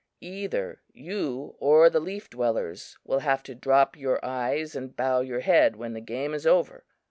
[0.23, 5.41] Either you or the Leaf Dwellers will have to drop your eyes and bow your
[5.41, 6.83] head when the game is over.